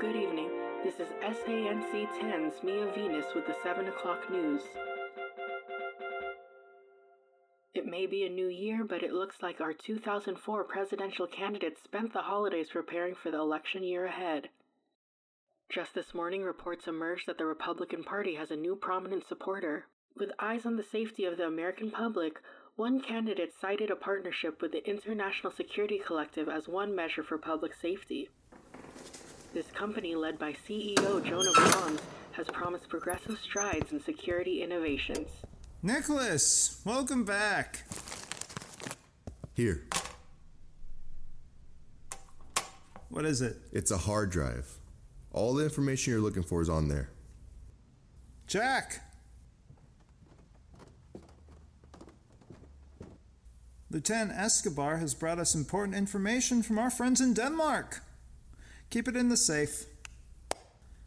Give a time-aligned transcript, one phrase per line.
[0.00, 0.50] Good evening.
[0.82, 4.62] This is SANC 10's Mia Venus with the 7 o'clock news.
[7.74, 12.12] It may be a new year, but it looks like our 2004 presidential candidates spent
[12.12, 14.48] the holidays preparing for the election year ahead.
[15.70, 19.86] Just this morning, reports emerged that the Republican Party has a new prominent supporter.
[20.16, 22.40] With eyes on the safety of the American public,
[22.76, 27.72] one candidate cited a partnership with the International Security Collective as one measure for public
[27.72, 28.28] safety.
[29.54, 32.00] This company, led by CEO Jonah Brahms,
[32.32, 35.28] has promised progressive strides in security innovations.
[35.80, 37.84] Nicholas, welcome back.
[39.54, 39.84] Here,
[43.10, 43.56] What is it?
[43.70, 44.66] it's a hard drive.
[45.32, 47.10] All the information you're looking for is on there.
[48.48, 49.02] Jack!
[53.88, 58.03] Lieutenant Escobar has brought us important information from our friends in Denmark.
[58.94, 59.86] Keep it in the safe.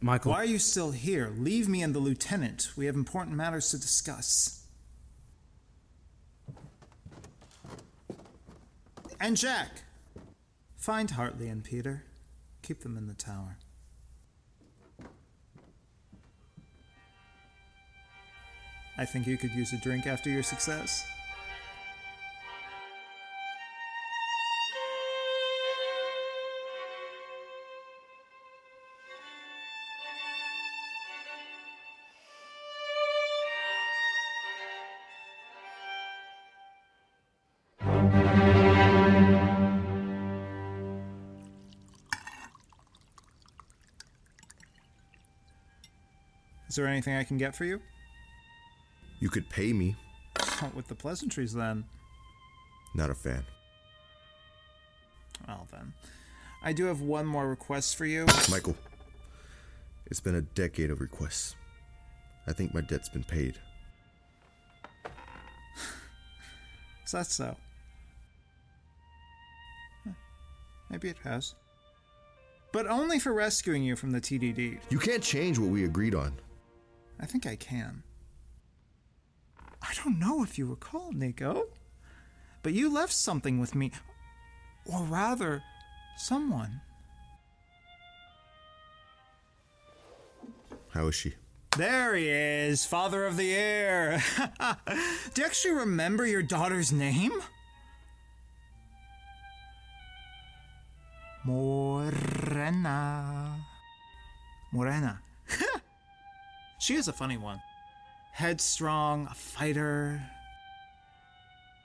[0.02, 1.32] Michael, Why are you still here?
[1.38, 2.72] Leave me and the lieutenant.
[2.76, 4.66] We have important matters to discuss.
[9.18, 9.84] And Jack!
[10.76, 12.04] Find Hartley and Peter.
[12.60, 13.56] Keep them in the tower.
[18.98, 21.06] I think you could use a drink after your success.
[46.68, 47.80] Is there anything I can get for you?
[49.20, 49.96] You could pay me.
[50.74, 51.84] With the pleasantries then.
[52.94, 53.44] Not a fan.
[55.46, 55.92] Well then.
[56.62, 58.26] I do have one more request for you.
[58.50, 58.76] Michael,
[60.06, 61.54] it's been a decade of requests.
[62.46, 63.58] I think my debt's been paid.
[67.06, 67.56] Is that so?
[70.90, 71.54] Maybe it has.
[72.72, 74.78] But only for rescuing you from the TDD.
[74.90, 76.32] You can't change what we agreed on.
[77.20, 78.02] I think I can.
[79.82, 81.66] I don't know if you recall, Nico,
[82.62, 83.92] but you left something with me.
[84.86, 85.62] Or rather,
[86.16, 86.80] someone.
[90.90, 91.34] How is she?
[91.76, 94.22] There he is, father of the air.
[95.34, 97.32] Do you actually remember your daughter's name?
[101.44, 102.08] Morena.
[104.72, 105.20] Morena.
[106.88, 107.60] She is a funny one.
[108.32, 110.22] Headstrong, a fighter.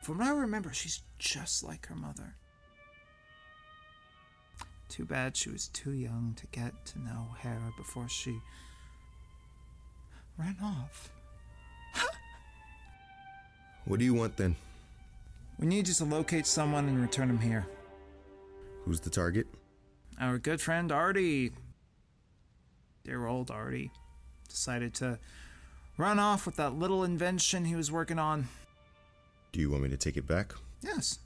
[0.02, 2.36] From what I remember, she's just like her mother.
[4.88, 8.40] Too bad she was too young to get to know Hera before she
[10.38, 11.12] ran off.
[13.84, 14.56] What do you want then?
[15.60, 17.68] We need you to locate someone and return him here.
[18.86, 19.48] Who's the target?
[20.18, 21.52] Our good friend Artie,
[23.04, 23.92] dear old Artie,
[24.48, 25.20] decided to
[25.98, 28.48] run off with that little invention he was working on.
[29.52, 30.54] Do you want me to take it back?
[30.82, 31.20] Yes.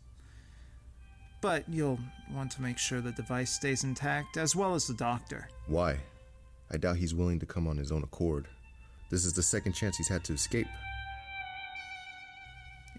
[1.42, 2.00] But you'll
[2.34, 5.50] want to make sure the device stays intact, as well as the doctor.
[5.68, 5.98] Why?
[6.72, 8.48] I doubt he's willing to come on his own accord.
[9.10, 10.68] This is the second chance he's had to escape.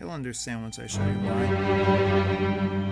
[0.01, 2.88] You'll understand once I show you why.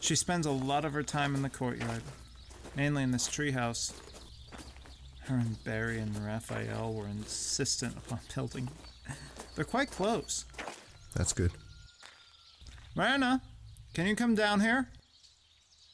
[0.00, 2.02] She spends a lot of her time in the courtyard,
[2.76, 3.92] mainly in this treehouse.
[5.24, 8.68] Her and Barry and Raphael were insistent upon building.
[9.54, 10.46] They're quite close.
[11.14, 11.52] That's good.
[12.96, 13.42] Marina,
[13.94, 14.88] can you come down here?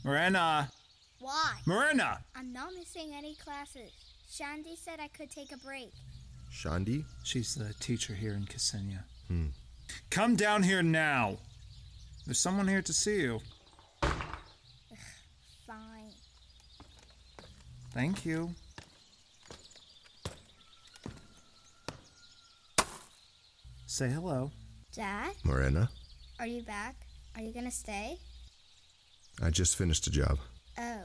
[0.05, 0.71] Marina,
[1.19, 1.55] Why?
[1.67, 2.21] Marina!
[2.37, 3.91] I'm not missing any classes.
[4.31, 5.91] Shandy said I could take a break.
[6.53, 7.05] Shandi?
[7.25, 9.01] She's the teacher here in Ksenia.
[9.29, 9.47] Hmm.
[10.11, 11.39] Come down here now.
[12.25, 13.41] There's someone here to see you.
[17.97, 18.51] Thank you.
[23.87, 24.51] Say hello.
[24.95, 25.89] Dad, Morena?
[26.39, 26.95] are you back?
[27.35, 28.19] Are you gonna stay?
[29.43, 30.37] I just finished a job.
[30.77, 31.05] Oh.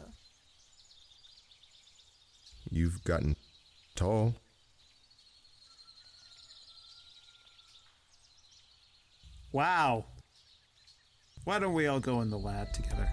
[2.70, 3.38] You've gotten
[3.96, 4.36] tall.
[9.54, 10.04] Wow.
[11.46, 13.08] Why don't we all go in the lab together?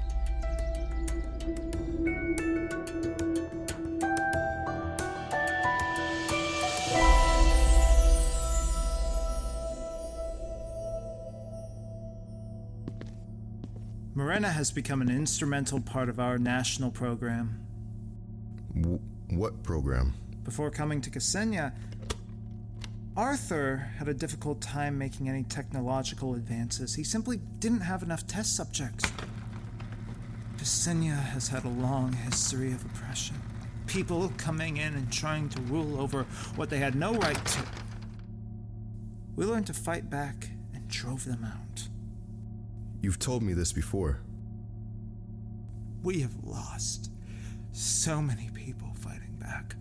[14.19, 17.65] Morena has become an instrumental part of our national program.
[18.75, 18.99] W-
[19.31, 20.13] what program?
[20.43, 21.73] Before coming to Ksenia,
[23.17, 26.97] Arthur had a difficult time making any technological advances.
[26.97, 29.09] He simply didn't have enough test subjects.
[30.57, 33.37] Ksenia has had a long history of oppression.
[33.87, 36.25] People coming in and trying to rule over
[36.57, 37.63] what they had no right to.
[39.37, 41.89] We learned to fight back and drove them out.
[43.01, 44.21] You've told me this before.
[46.03, 47.11] We have lost
[47.73, 49.77] so many people fighting back.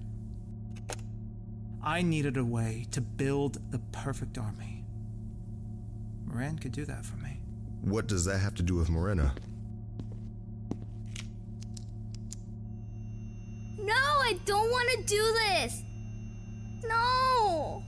[1.84, 4.84] I needed a way to build the perfect army.
[6.26, 7.40] Moran could do that for me.
[7.82, 9.34] What does that have to do with Morena?
[13.80, 15.84] No, I don't want to do this.
[16.84, 17.84] No.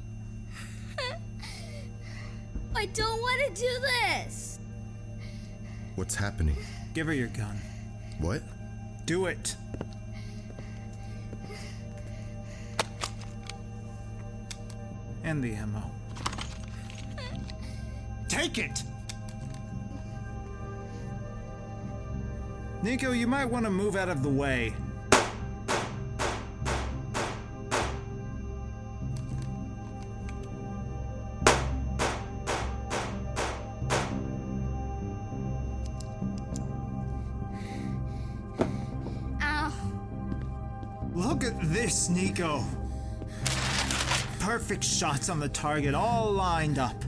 [2.75, 3.69] I don't want to do
[4.25, 4.49] this.
[6.00, 6.56] What's happening?
[6.94, 7.60] Give her your gun.
[8.19, 8.42] What?
[9.04, 9.57] Do it.
[15.25, 15.92] And the ammo.
[18.30, 18.81] Take it!
[22.81, 24.74] Nico, you might want to move out of the way.
[41.39, 42.65] Look at this, Nico.
[44.39, 47.01] Perfect shots on the target, all lined up.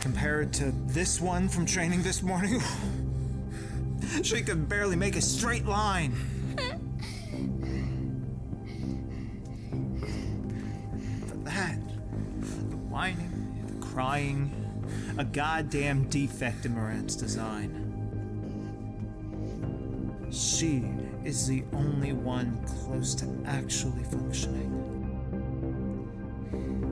[0.00, 2.60] Compared to this one from training this morning,
[4.24, 6.12] she could barely make a straight line.
[11.28, 11.78] But that,
[12.40, 14.50] the whining, the crying,
[15.18, 17.76] a goddamn defect in Moran's design.
[20.32, 20.82] She
[21.24, 24.70] is the only one close to actually functioning.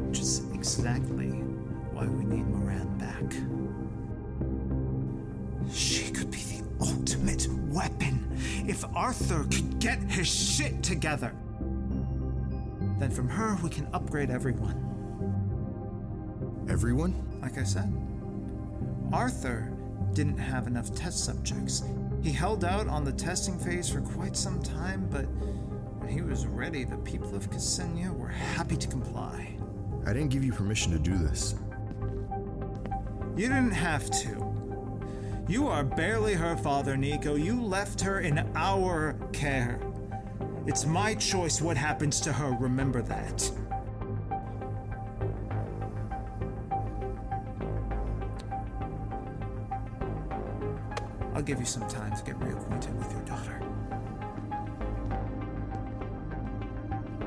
[0.08, 1.30] Which is exactly
[1.92, 3.24] why we need Moran back.
[5.72, 8.28] She could be the ultimate weapon
[8.66, 11.32] if Arthur could get his shit together.
[12.98, 14.84] Then from her, we can upgrade everyone.
[16.68, 17.14] Everyone?
[17.40, 17.92] Like I said,
[19.12, 19.72] Arthur
[20.12, 21.82] didn't have enough test subjects.
[22.22, 25.26] He held out on the testing phase for quite some time, but
[26.00, 29.56] when he was ready, the people of Ksenia were happy to comply.
[30.06, 31.54] I didn't give you permission to do this.
[33.36, 34.48] You didn't have to.
[35.48, 37.36] You are barely her father, Nico.
[37.36, 39.80] You left her in our care.
[40.66, 43.50] It's my choice what happens to her, remember that.
[51.48, 53.58] Give you some time to get reacquainted with your daughter.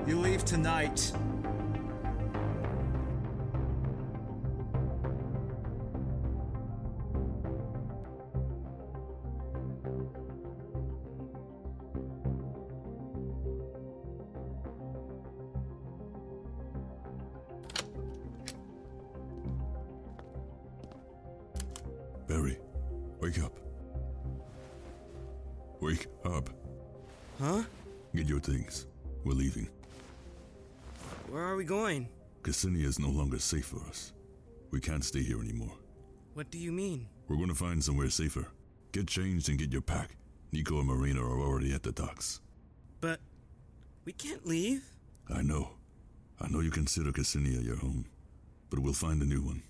[0.06, 1.12] You leave tonight.
[27.41, 27.63] Huh?
[28.15, 28.86] Get your things.
[29.24, 29.67] We're leaving.
[31.29, 32.07] Where are we going?
[32.43, 34.13] Cassinia is no longer safe for us.
[34.69, 35.74] We can't stay here anymore.
[36.36, 37.07] What do you mean?
[37.27, 38.45] We're going to find somewhere safer.
[38.91, 40.15] Get changed and get your pack.
[40.51, 42.41] Nico and Marina are already at the docks.
[43.00, 43.19] But
[44.05, 44.83] we can't leave.
[45.33, 45.69] I know.
[46.39, 48.05] I know you consider Cassinia your home.
[48.69, 49.63] But we'll find a new one.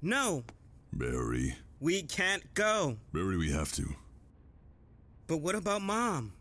[0.00, 0.44] No,
[0.92, 1.56] Barry.
[1.80, 2.96] we can't go.
[3.12, 3.94] Barry, we have to.
[5.26, 6.32] But what about mom?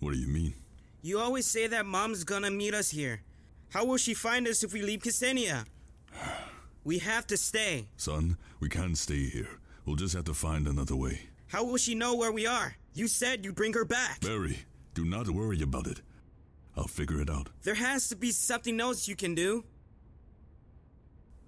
[0.00, 0.54] What do you mean?
[1.02, 3.22] You always say that mom's gonna meet us here.
[3.70, 5.64] How will she find us if we leave Ksenia?
[6.84, 7.86] We have to stay.
[7.96, 9.60] Son, we can't stay here.
[9.86, 11.20] We'll just have to find another way.
[11.46, 12.74] How will she know where we are?
[12.92, 14.20] You said you'd bring her back.
[14.20, 14.58] Barry,
[14.92, 16.00] do not worry about it.
[16.76, 17.50] I'll figure it out.
[17.62, 19.64] There has to be something else you can do.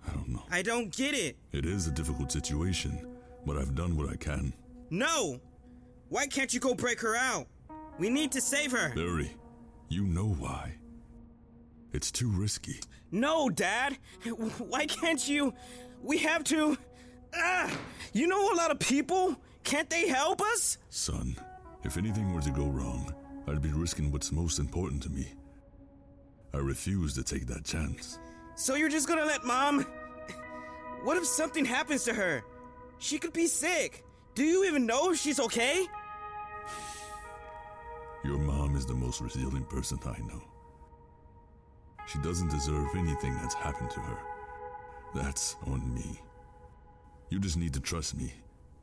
[0.06, 0.44] I don't know.
[0.52, 1.36] I don't get it.
[1.50, 3.04] It is a difficult situation,
[3.44, 4.52] but I've done what I can.
[4.94, 5.40] No!
[6.08, 7.48] Why can't you go break her out?
[7.98, 8.94] We need to save her.
[8.94, 9.32] Barry,
[9.88, 10.76] you know why.
[11.92, 12.78] It's too risky.
[13.10, 13.98] No, Dad.
[14.58, 15.52] Why can't you?
[16.00, 16.78] We have to.
[17.34, 17.76] Ah,
[18.12, 19.34] you know a lot of people.
[19.64, 20.78] Can't they help us?
[20.90, 21.36] Son,
[21.82, 23.12] if anything were to go wrong,
[23.48, 25.32] I'd be risking what's most important to me.
[26.52, 28.20] I refuse to take that chance.
[28.54, 29.84] So you're just gonna let Mom?
[31.02, 32.44] What if something happens to her?
[32.98, 34.03] She could be sick.
[34.34, 35.86] Do you even know if she's okay?
[38.24, 40.42] Your mom is the most resilient person I know.
[42.06, 44.18] She doesn't deserve anything that's happened to her.
[45.14, 46.20] That's on me.
[47.30, 48.32] You just need to trust me.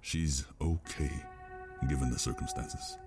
[0.01, 1.11] She's okay,
[1.89, 2.97] given the circumstances.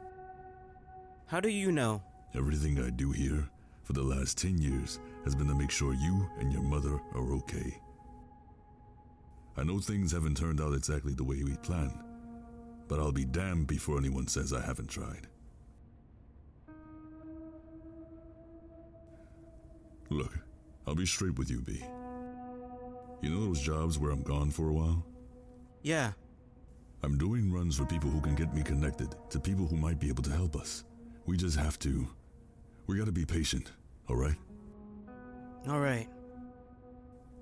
[1.27, 2.03] How do you know?
[2.35, 3.49] Everything I do here
[3.83, 7.33] for the last 10 years has been to make sure you and your mother are
[7.33, 7.79] okay.
[9.57, 11.99] I know things haven't turned out exactly the way we planned,
[12.88, 15.26] but I'll be damned before anyone says I haven't tried.
[20.11, 20.38] Look,
[20.87, 21.83] I'll be straight with you, B.
[23.23, 25.05] You know those jobs where I'm gone for a while?
[25.83, 26.12] Yeah.
[27.03, 30.09] I'm doing runs for people who can get me connected to people who might be
[30.09, 30.85] able to help us.
[31.26, 32.07] We just have to.
[32.87, 33.73] We gotta be patient,
[34.11, 34.37] alright?
[35.69, 36.07] All right.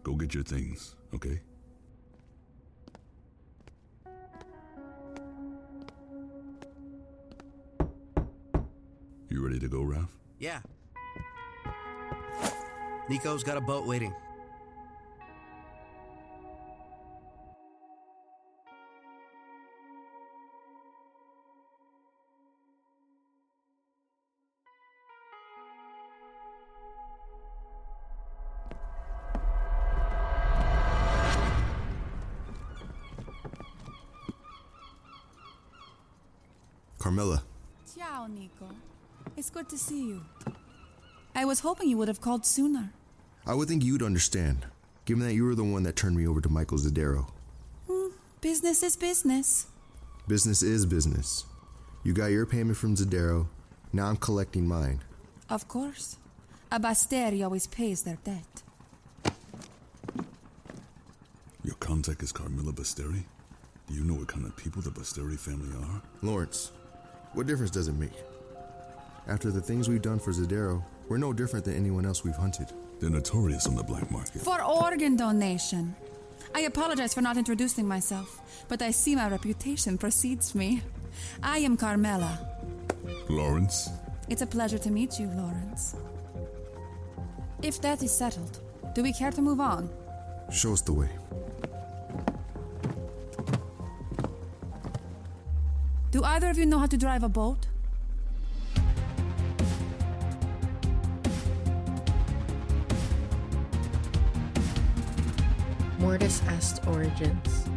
[0.05, 1.41] Go get your things, okay?
[9.43, 10.09] You ready to go, Ralph?
[10.39, 10.61] Yeah.
[13.09, 14.15] Nico's got a boat waiting.
[37.01, 37.43] Carmela,
[37.93, 38.69] Ciao, Nico.
[39.37, 40.23] It's good to see you.
[41.35, 42.93] I was hoping you would have called sooner.
[43.47, 44.67] I would think you'd understand,
[45.05, 47.31] given that you were the one that turned me over to Michael Zadero.
[47.89, 48.09] Hmm,
[48.41, 49.67] business is business.
[50.29, 51.47] Business is business.
[52.05, 53.47] You got your payment from Zadero,
[53.93, 55.01] now I'm collecting mine.
[55.49, 56.17] Of course.
[56.71, 58.63] A Basteri always pays their debt.
[61.65, 63.23] Your contact is Carmilla Basteri?
[63.89, 66.03] Do you know what kind of people the Basteri family are?
[66.23, 66.73] Lawrence,
[67.35, 68.13] what difference does it make?
[69.29, 72.73] After the things we've done for Zadero, we're no different than anyone else we've hunted.
[72.99, 74.43] They're notorious on the black market.
[74.43, 75.95] For organ donation.
[76.55, 80.83] I apologize for not introducing myself, but I see my reputation precedes me.
[81.43, 82.49] I am Carmela.
[83.29, 83.91] Lawrence?
[84.29, 85.95] It's a pleasure to meet you, Lawrence.
[87.63, 88.61] If that is settled,
[88.95, 89.89] do we care to move on?
[90.51, 91.09] Show us the way.
[96.11, 97.69] Do either of you know how to drive a boat?
[106.03, 107.69] Mortis Est Origins.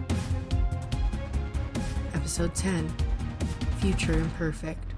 [2.15, 2.91] Episode 10
[3.77, 4.95] Future Imperfect.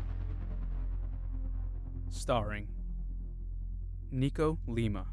[2.09, 2.69] Starring
[4.11, 5.07] Nico Lima,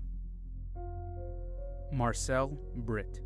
[1.92, 3.20] Marcel Britt,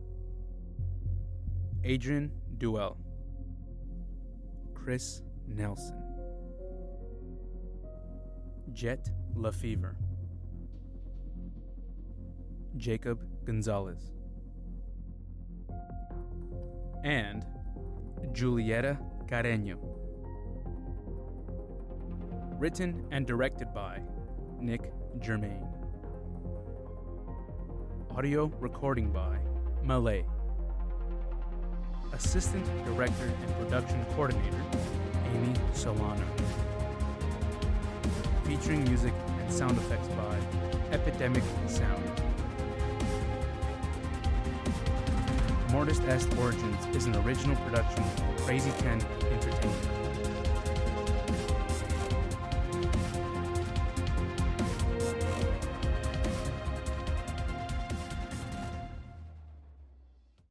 [1.85, 2.97] Adron Duell,
[4.75, 6.03] Chris Nelson,
[8.73, 9.97] Jett LaFever,
[12.79, 14.13] Jacob Gonzalez,
[17.05, 17.45] and
[18.33, 19.77] Julietta Carreño.
[22.59, 24.01] Written and directed by
[24.61, 25.67] Nick Germain.
[28.17, 29.39] Audio recording by
[29.85, 30.25] Malay.
[32.13, 34.63] Assistant Director and Production Coordinator
[35.35, 36.27] Amy Solano.
[38.45, 40.37] Featuring music and sound effects by
[40.91, 42.08] Epidemic Sound.
[45.79, 49.98] Mortis Est Origins is an original production of Crazy Ken Entertainment.